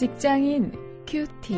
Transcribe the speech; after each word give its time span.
직장인 0.00 0.72
큐티. 1.06 1.52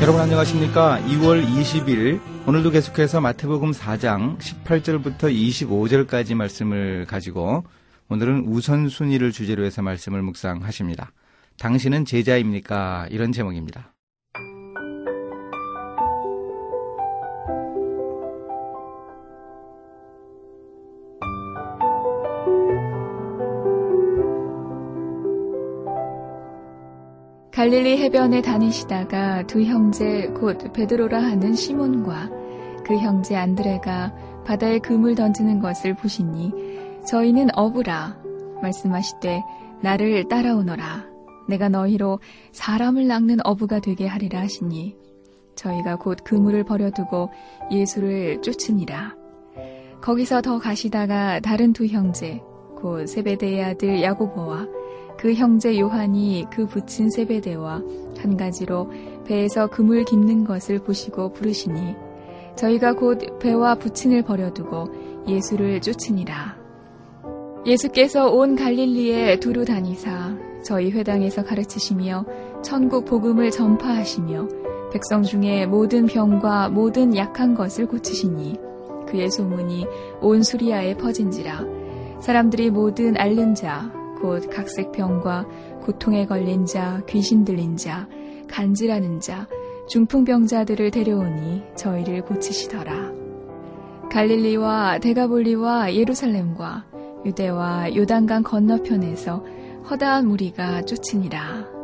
여러분 0.00 0.20
안녕하십니까? 0.20 0.98
2월 1.06 1.46
20일 1.46 2.20
오늘도 2.48 2.70
계속해서 2.72 3.20
마태복음 3.20 3.70
4장 3.70 4.36
18절부터 4.40 5.32
25절까지 5.32 6.34
말씀을 6.34 7.06
가지고 7.06 7.62
오늘은 8.08 8.46
우선순위를 8.48 9.30
주제로 9.30 9.64
해서 9.64 9.80
말씀을 9.80 10.22
묵상하십니다. 10.22 11.12
당신은 11.60 12.04
제자입니까? 12.04 13.06
이런 13.12 13.30
제목입니다. 13.30 13.93
갈릴리 27.54 27.98
해변에 27.98 28.42
다니시다가 28.42 29.46
두 29.46 29.62
형제 29.62 30.26
곧 30.34 30.72
베드로라 30.72 31.22
하는 31.22 31.54
시몬과 31.54 32.28
그 32.84 32.96
형제 32.98 33.36
안드레가 33.36 34.12
바다에 34.44 34.80
금을 34.80 35.14
던지는 35.14 35.60
것을 35.60 35.94
보시니 35.94 36.52
저희는 37.06 37.56
어부라 37.56 38.18
말씀하시되 38.60 39.40
나를 39.82 40.26
따라오너라. 40.26 41.04
내가 41.48 41.68
너희로 41.68 42.18
사람을 42.50 43.06
낚는 43.06 43.38
어부가 43.46 43.78
되게 43.78 44.08
하리라 44.08 44.40
하시니 44.40 44.96
저희가 45.54 45.94
곧 45.94 46.18
그물을 46.24 46.64
버려두고 46.64 47.30
예수를 47.70 48.42
쫓으니라. 48.42 49.14
거기서 50.00 50.42
더 50.42 50.58
가시다가 50.58 51.38
다른 51.38 51.72
두 51.72 51.86
형제 51.86 52.42
곧 52.74 53.06
세베대의 53.06 53.64
아들 53.64 54.02
야고보와 54.02 54.66
그 55.18 55.34
형제 55.34 55.78
요한이 55.78 56.46
그 56.50 56.66
붙인 56.66 57.10
세베대와 57.10 57.82
한 58.18 58.36
가지로 58.36 58.90
배에서 59.24 59.66
그물 59.66 60.04
깁는 60.04 60.44
것을 60.44 60.80
보시고 60.80 61.32
부르시니 61.32 61.94
저희가 62.56 62.94
곧 62.94 63.38
배와 63.38 63.76
부친을 63.76 64.22
버려두고 64.22 65.24
예수를 65.26 65.80
쫓으니라. 65.80 66.56
예수께서 67.66 68.30
온 68.30 68.56
갈릴리에 68.56 69.40
두루 69.40 69.64
다니사 69.64 70.36
저희 70.62 70.90
회당에서 70.90 71.44
가르치시며 71.44 72.24
천국 72.62 73.04
복음을 73.04 73.50
전파하시며 73.50 74.48
백성 74.92 75.22
중에 75.22 75.66
모든 75.66 76.06
병과 76.06 76.68
모든 76.68 77.16
약한 77.16 77.54
것을 77.54 77.86
고치시니 77.86 78.58
그의 79.06 79.30
소문이 79.30 79.86
온 80.20 80.42
수리아에 80.42 80.96
퍼진지라 80.96 81.64
사람들이 82.20 82.70
모든 82.70 83.16
앓는 83.16 83.54
자 83.54 83.90
곧 84.20 84.48
각색병과 84.50 85.46
고통에 85.82 86.26
걸린 86.26 86.66
자, 86.66 87.02
귀신 87.08 87.44
들린 87.44 87.76
자, 87.76 88.08
간질하는 88.48 89.20
자, 89.20 89.46
중풍병자들을 89.88 90.90
데려오니 90.90 91.62
저희를 91.76 92.22
고치시더라. 92.22 93.12
갈릴리와 94.10 94.98
데가볼리와 95.00 95.94
예루살렘과 95.94 96.84
유대와 97.24 97.94
요단강 97.96 98.42
건너편에서 98.42 99.44
허다한 99.90 100.28
무리가 100.28 100.82
쫓으니라. 100.82 101.74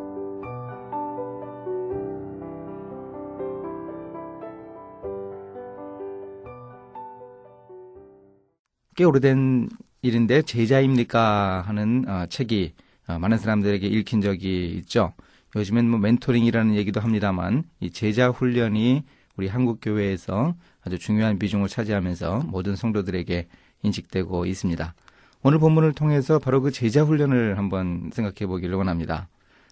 꽤 8.97 9.05
오래된 9.05 9.69
일인데 10.03 10.43
제자입니까 10.43 11.63
하는 11.67 12.05
어, 12.09 12.27
책이 12.27 12.73
어, 13.07 13.19
많은 13.19 13.39
사람들에게 13.39 13.87
읽힌 13.87 14.21
적이 14.21 14.75
있죠. 14.79 15.13
요즘엔 15.57 15.89
뭐 15.89 15.99
멘토링이라는 15.99 16.77
얘기도 16.77 17.01
합니다만 17.01 17.65
이 17.81 17.91
제자 17.91 18.31
훈련이 18.31 19.03
우리 19.37 19.49
한국 19.49 19.79
교회에서 19.83 20.55
아주 20.83 20.99
중요한 20.99 21.39
비중을 21.39 21.69
차지하면서 21.69 22.45
모든 22.47 22.77
성도들에게 22.77 23.49
인식되고 23.83 24.47
있습니다. 24.47 24.95
오늘 25.43 25.59
본문을 25.59 25.95
통해서 25.95 26.39
바로 26.39 26.61
그 26.61 26.71
제자 26.71 27.03
훈련을 27.03 27.59
한번 27.59 28.11
생각해 28.13 28.47
보기를 28.47 28.75
원합니다. 28.77 29.29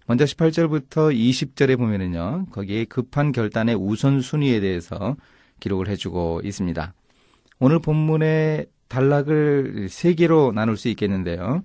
먼저 0.06 0.24
18절부터 0.24 1.14
20절에 1.14 1.76
보면은요, 1.76 2.46
거기에 2.50 2.86
급한 2.86 3.30
결단의 3.30 3.74
우선순위에 3.74 4.60
대해서 4.60 5.16
기록을 5.60 5.88
해주고 5.88 6.40
있습니다. 6.44 6.94
오늘 7.58 7.78
본문의 7.80 8.66
단락을 8.88 9.88
세 9.90 10.14
개로 10.14 10.52
나눌 10.52 10.76
수 10.76 10.88
있겠는데요. 10.88 11.62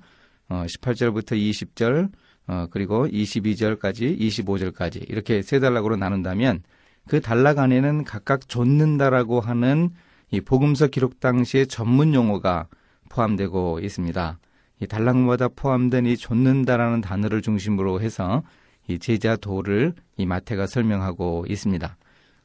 어, 0.50 0.64
18절부터 0.68 1.32
20절, 1.34 2.12
어, 2.48 2.68
그리고 2.70 3.08
22절까지, 3.08 4.20
25절까지 4.20 5.10
이렇게 5.10 5.42
세 5.42 5.60
단락으로 5.60 5.96
나눈다면 5.96 6.64
그 7.08 7.22
단락 7.22 7.60
안에는 7.60 8.04
각각 8.04 8.48
좇는다라고 8.48 9.42
하는 9.42 9.90
이 10.32 10.42
복음서 10.42 10.88
기록 10.88 11.20
당시의 11.20 11.68
전문 11.68 12.14
용어가 12.14 12.68
포함되고 13.10 13.80
있습니다. 13.82 14.40
이 14.82 14.88
단락마다 14.88 15.48
포함된 15.50 16.06
이 16.06 16.18
좇는다라는 16.18 17.02
단어를 17.02 17.42
중심으로 17.42 18.02
해서 18.02 18.44
이 18.88 19.00
제자 19.00 19.36
도를 19.36 19.94
이 20.18 20.26
마태가 20.26 20.68
설명하고 20.68 21.46
있습니다. 21.48 21.98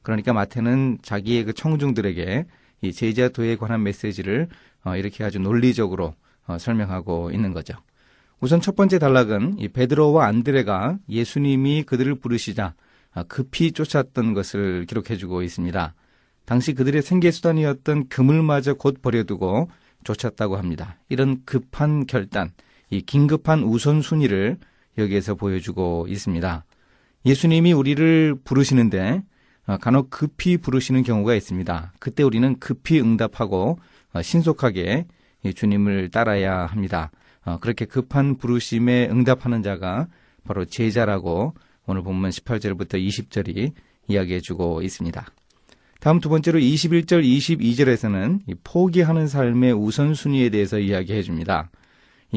그러니까 0.03 0.33
마태는 0.33 0.99
자기의 1.03 1.45
그 1.45 1.53
청중들에게 1.53 2.47
이 2.81 2.93
제자 2.93 3.29
도에 3.29 3.57
관한 3.57 3.83
메시지를 3.83 4.49
어, 4.85 4.97
이렇게 4.97 5.25
아주 5.25 5.39
논리적으로 5.39 6.15
어, 6.47 6.59
설명하고 6.59 7.31
있는 7.31 7.53
거죠. 7.53 7.75
우선 8.41 8.61
첫 8.61 8.77
번째 8.77 8.99
단락은 8.99 9.59
이 9.59 9.69
베드로와 9.69 10.27
안드레가 10.27 10.99
예수님이 11.09 11.83
그들을 11.83 12.15
부르시자 12.17 12.75
아, 13.13 13.23
급히 13.25 13.73
쫓았던 13.73 14.35
것을 14.35 14.87
기록해주고 14.87 15.43
있습니다. 15.43 15.95
당시 16.45 16.73
그들의 16.73 17.03
생계수단이었던 17.03 18.09
그물마저 18.09 18.75
곧 18.75 19.03
버려두고 19.03 19.69
쫓았다고 20.05 20.57
합니다. 20.57 20.97
이런 21.09 21.45
급한 21.45 22.07
결단, 22.07 22.53
이 22.91 23.03
긴급한 23.03 23.65
우선순위를 23.65 24.57
여기에서 24.97 25.35
보여주고 25.35 26.07
있습니다. 26.09 26.65
예수님이 27.27 27.73
우리를 27.73 28.37
부르시는데 28.45 29.21
어, 29.21 29.23
간혹 29.77 30.11
급히 30.11 30.57
부르시는 30.57 31.03
경우가 31.03 31.35
있습니다. 31.35 31.93
그때 31.99 32.23
우리는 32.23 32.59
급히 32.59 33.01
응답하고 33.01 33.79
어, 34.15 34.23
신속하게 34.23 35.07
주님을 35.55 36.11
따라야 36.11 36.67
합니다. 36.67 37.11
어, 37.45 37.59
그렇게 37.61 37.85
급한 37.85 38.39
부르심에 38.39 39.09
응답하는 39.11 39.63
자가 39.63 40.09
바로 40.45 40.65
제자라고 40.65 41.55
오늘 41.87 42.03
본문 42.03 42.31
18절부터 42.31 42.95
20절이 42.95 43.73
이야기해주고 44.09 44.83
있습니다. 44.83 45.27
다음 46.01 46.21
두 46.21 46.29
번째로 46.29 46.59
21절, 46.61 47.25
22절에서는 47.25 48.41
포기하는 48.63 49.27
삶의 49.27 49.73
우선순위에 49.73 50.51
대해서 50.51 50.79
이야기해 50.79 51.23
줍니다. 51.23 51.71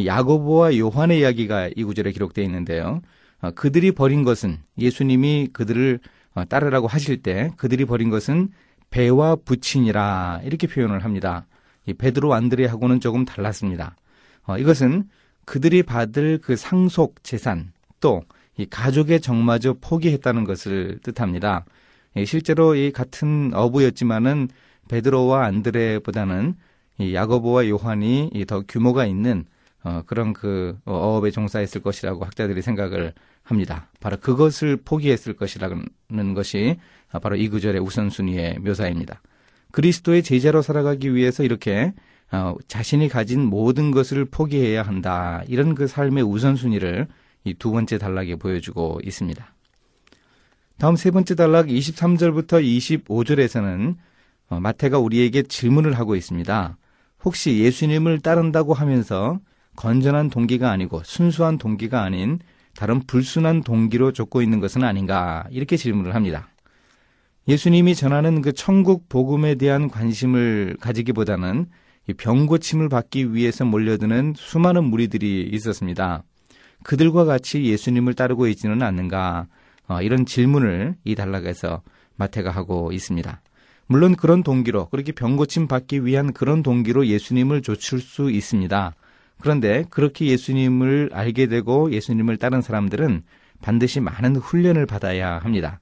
야고보와 0.04 0.78
요한의 0.78 1.20
이야기가 1.20 1.70
이 1.76 1.84
구절에 1.84 2.12
기록되어 2.12 2.44
있는데요. 2.46 3.02
어, 3.42 3.52
그들이 3.52 3.92
버린 3.92 4.24
것은 4.24 4.58
예수님이 4.78 5.50
그들을 5.54 6.00
어, 6.00 6.21
따르라고 6.50 6.88
하실 6.88 7.22
때 7.22 7.52
그들이 7.58 7.86
버린 7.86 8.10
것은 8.10 8.50
배와 8.90 9.38
부친이라 9.38 10.42
이렇게 10.44 10.68
표현을 10.68 11.04
합니다. 11.04 11.46
이 11.86 11.94
베드로 11.94 12.34
안드레하고는 12.34 13.00
조금 13.00 13.26
달랐습니다. 13.26 13.96
어, 14.46 14.58
이것은 14.58 15.10
그들이 15.46 15.84
받을 15.84 16.40
그 16.42 16.56
상속 16.56 17.24
재산 17.24 17.72
또 18.00 18.24
이 18.58 18.66
가족의 18.70 19.22
정마저 19.22 19.76
포기했다는 19.80 20.44
것을 20.44 21.00
뜻합니다. 21.02 21.66
예, 22.16 22.26
실제로 22.26 22.76
이 22.76 22.92
같은 22.92 23.52
어부였지만은 23.54 24.50
베드로와 24.90 25.46
안드레보다는 25.46 26.56
이 27.00 27.16
야고보와 27.16 27.68
요한이 27.70 28.46
더 28.48 28.62
규모가 28.68 29.06
있는 29.06 29.46
어, 29.84 30.04
그런 30.06 30.34
그 30.34 30.78
어업에 30.86 31.32
종사했을 31.32 31.82
것이라고 31.82 32.26
학자들이 32.26 32.62
생각을 32.62 33.14
합니다. 33.44 33.90
바로 34.00 34.18
그것을 34.18 34.78
포기했을 34.78 35.34
것이라는 35.34 36.34
것이 36.36 36.78
바로 37.22 37.36
이 37.36 37.50
구절의 37.50 37.82
우선순위의 37.82 38.60
묘사입니다. 38.60 39.22
그리스도의 39.72 40.24
제자로 40.24 40.62
살아가기 40.62 41.16
위해서 41.16 41.44
이렇게 41.44 41.94
어, 42.32 42.56
자신이 42.68 43.10
가진 43.10 43.42
모든 43.46 43.92
것을 43.92 44.26
포기해야 44.26 44.84
한다. 44.84 45.44
이런 45.48 45.76
그 45.76 45.88
삶의 45.88 46.24
우선순위를 46.24 47.08
이 47.44 47.54
두 47.56 47.72
번째 47.72 47.98
단락에 47.98 48.36
보여주고 48.36 49.00
있습니다. 49.04 49.54
다음 50.78 50.96
세 50.96 51.12
번째 51.12 51.36
단락 51.36 51.68
23절부터 51.68 52.64
25절에서는 52.64 53.96
어, 54.50 54.60
마태가 54.60 55.00
우리에게 55.00 55.44
질문을 55.44 55.94
하고 55.94 56.16
있습니다. 56.16 56.78
혹시 57.24 57.60
예수님을 57.60 58.20
따른다고 58.20 58.74
하면서 58.74 59.40
건전한 59.76 60.30
동기가 60.30 60.72
아니고 60.72 61.02
순수한 61.04 61.58
동기가 61.58 62.04
아닌 62.04 62.40
다른 62.76 63.02
불순한 63.02 63.64
동기로 63.64 64.12
쫓고 64.12 64.42
있는 64.42 64.60
것은 64.60 64.84
아닌가 64.84 65.46
이렇게 65.50 65.78
질문을 65.78 66.16
합니다. 66.16 66.50
예수님이 67.48 67.96
전하는 67.96 68.42
그 68.42 68.54
천국 68.54 69.10
복음에 69.10 69.56
대한 69.56 69.90
관심을 69.90 70.78
가지기보다는 70.80 71.68
병 72.18 72.46
고침을 72.46 72.90
받기 72.90 73.34
위해서 73.34 73.66
몰려드는 73.66 74.36
수많은 74.38 74.84
무리들이 74.84 75.50
있었습니다. 75.52 76.24
그들과 76.84 77.26
같이 77.26 77.64
예수님을 77.64 78.14
따르고 78.14 78.48
있지는 78.48 78.82
않는가? 78.82 79.48
어, 79.88 80.02
이런 80.02 80.26
질문을 80.26 80.96
이 81.04 81.16
단락에서 81.16 81.82
마태가 82.16 82.52
하고 82.52 82.92
있습니다. 82.92 83.42
물론 83.88 84.16
그런 84.16 84.42
동기로 84.44 84.88
그렇게 84.90 85.12
병 85.12 85.36
고침 85.36 85.68
받기 85.68 86.06
위한 86.06 86.34
그런 86.34 86.64
동기로 86.64 87.08
예수님을 87.08 87.62
좇을 87.62 88.00
수 88.00 88.32
있습니다. 88.32 88.96
그런데 89.42 89.86
그렇게 89.90 90.26
예수님을 90.28 91.10
알게 91.14 91.48
되고 91.48 91.92
예수님을 91.92 92.38
따른 92.38 92.62
사람들은 92.62 93.24
반드시 93.62 94.00
많은 94.00 94.38
훈련을 94.38 94.86
받아야 94.86 95.38
합니다. 95.40 95.80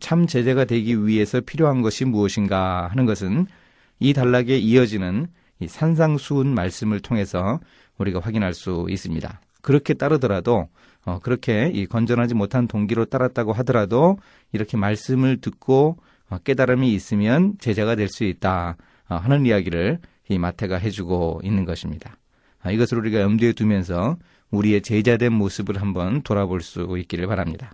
참 0.00 0.26
제자가 0.26 0.64
되기 0.64 1.06
위해서 1.06 1.40
필요한 1.40 1.82
것이 1.82 2.04
무엇인가 2.04 2.88
하는 2.88 3.04
것은 3.04 3.46
이 3.98 4.12
단락에 4.14 4.56
이어지는 4.56 5.26
이 5.60 5.68
산상수훈 5.68 6.54
말씀을 6.54 7.00
통해서 7.00 7.60
우리가 7.98 8.20
확인할 8.20 8.54
수 8.54 8.86
있습니다. 8.88 9.40
그렇게 9.60 9.94
따르더라도 9.94 10.68
어, 11.04 11.18
그렇게 11.20 11.70
이 11.72 11.86
건전하지 11.86 12.34
못한 12.34 12.66
동기로 12.68 13.06
따랐다고 13.06 13.52
하더라도 13.52 14.18
이렇게 14.52 14.76
말씀을 14.76 15.40
듣고 15.40 15.98
어, 16.30 16.38
깨달음이 16.38 16.92
있으면 16.94 17.54
제자가 17.58 17.96
될 17.96 18.08
수 18.08 18.24
있다 18.24 18.76
어, 19.08 19.16
하는 19.16 19.46
이야기를 19.46 19.98
이 20.28 20.38
마태가 20.38 20.78
해주고 20.78 21.40
있는 21.44 21.64
것입니다. 21.64 22.16
아, 22.62 22.70
이것을 22.70 22.98
우리가 22.98 23.20
염두에 23.20 23.52
두면서 23.52 24.16
우리의 24.50 24.82
제자된 24.82 25.32
모습을 25.32 25.80
한번 25.80 26.22
돌아볼 26.22 26.60
수 26.62 26.96
있기를 26.98 27.26
바랍니다. 27.26 27.72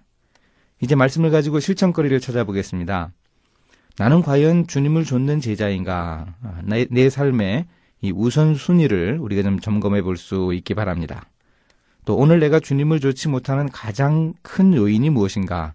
이제 0.81 0.95
말씀을 0.95 1.31
가지고 1.31 1.61
실천거리를 1.61 2.19
찾아보겠습니다. 2.21 3.13
나는 3.99 4.23
과연 4.23 4.67
주님을 4.69 5.05
좇는 5.05 5.41
제자인가? 5.41 6.35
아, 6.43 6.61
내, 6.65 6.87
내 6.91 7.11
삶의 7.11 7.67
이 8.01 8.13
우선순위를 8.13 9.19
우리가 9.21 9.43
좀 9.43 9.59
점검해 9.59 10.03
볼 10.03 10.17
수 10.17 10.53
있기 10.55 10.75
바랍니다. 10.75 11.25
또 12.05 12.17
오늘 12.17 12.39
내가 12.39 12.61
주님을 12.61 13.01
좇지 13.01 13.29
못하는 13.29 13.69
가장 13.69 14.35
큰 14.43 14.73
요인이 14.73 15.11
무엇인가? 15.11 15.75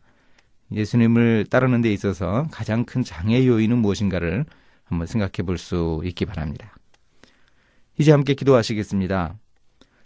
예수님을 0.72 1.48
따르는 1.50 1.82
데 1.82 1.92
있어서 1.94 2.48
가장 2.50 2.86
큰 2.86 3.04
장애 3.04 3.46
요인은 3.46 3.78
무엇인가를 3.78 4.46
한번 4.86 5.06
생각해 5.06 5.46
볼 5.46 5.58
수 5.58 6.02
있기 6.06 6.26
바랍니다. 6.26 6.74
이제 7.98 8.12
함께 8.12 8.34
기도하시겠습니다. 8.34 9.36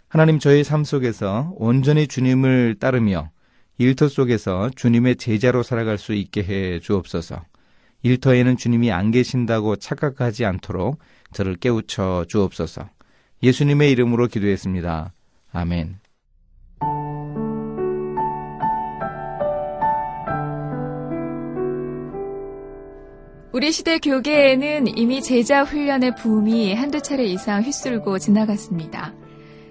하나님 0.08 0.38
저의 0.38 0.64
삶 0.64 0.84
속에서 0.84 1.52
온전히 1.56 2.06
주님을 2.06 2.76
따르며 2.80 3.30
일터 3.78 4.08
속에서 4.08 4.70
주님의 4.74 5.16
제자로 5.16 5.62
살아갈 5.62 5.98
수 5.98 6.12
있게 6.12 6.42
해 6.42 6.80
주옵소서. 6.80 7.44
일터에는 8.02 8.56
주님이 8.56 8.92
안 8.92 9.10
계신다고 9.10 9.76
착각하지 9.76 10.44
않도록 10.44 10.98
저를 11.32 11.56
깨우쳐 11.56 12.26
주옵소서. 12.28 12.88
예수님의 13.42 13.90
이름으로 13.92 14.28
기도했습니다. 14.28 15.12
아멘. 15.52 16.07
우리 23.58 23.72
시대 23.72 23.98
교계에는 23.98 24.96
이미 24.96 25.20
제자 25.20 25.64
훈련의 25.64 26.14
붐이 26.14 26.72
한두 26.74 27.02
차례 27.02 27.24
이상 27.24 27.64
휩쓸고 27.64 28.20
지나갔습니다. 28.20 29.12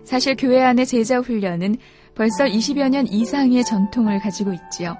사실 0.04 0.36
교회 0.36 0.62
안의 0.62 0.86
제자 0.86 1.22
훈련은 1.22 1.78
벌써 2.14 2.44
20여 2.44 2.90
년 2.90 3.08
이상의 3.08 3.64
전통을 3.64 4.20
가지고 4.20 4.52
있지요. 4.52 4.98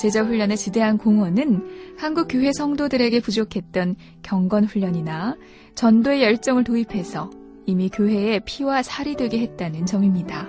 제자 0.00 0.24
훈련의 0.24 0.56
지대한 0.56 0.98
공헌은 0.98 1.96
한국 1.96 2.26
교회 2.28 2.50
성도들에게 2.52 3.20
부족했던 3.20 3.94
경건 4.24 4.64
훈련이나 4.64 5.36
전도의 5.76 6.24
열정을 6.24 6.64
도입해서 6.64 7.30
이미 7.66 7.88
교회의 7.88 8.40
피와 8.44 8.82
살이 8.82 9.14
되게 9.14 9.38
했다는 9.42 9.86
점입니다. 9.86 10.48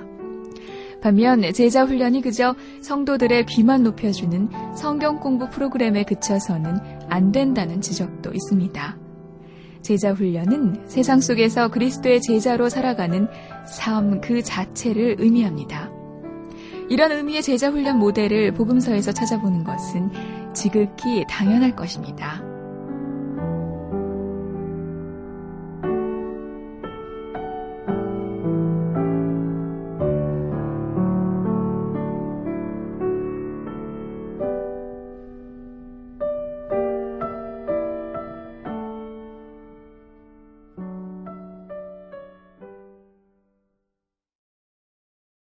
반면 1.03 1.43
제자 1.53 1.85
훈련이 1.85 2.23
그저 2.23 2.55
성도들의 2.81 3.45
귀만 3.45 3.83
높여주는 3.83 4.49
성경 4.75 5.19
공부 5.19 5.47
프로그램에 5.51 6.01
그쳐서는 6.01 6.94
안 7.10 7.31
된다는 7.31 7.81
지적도 7.81 8.31
있습니다. 8.34 8.98
제자 9.81 10.13
훈련은 10.13 10.88
세상 10.88 11.19
속에서 11.22 11.69
그리스도의 11.69 12.22
제자로 12.22 12.69
살아가는 12.69 13.28
삶 13.68 14.22
그 14.22 14.42
자체를 14.42 15.18
의미합니다. 15.19 15.92
이런 16.90 17.12
의미의 17.12 17.42
제자 17.42 17.72
훈련 17.72 17.98
모델을 17.98 18.54
복음서에서 18.54 19.12
찾아보는 19.12 19.63
것은 19.63 20.12
지극히 20.54 21.25
당연할 21.28 21.75
것입니다. 21.75 22.44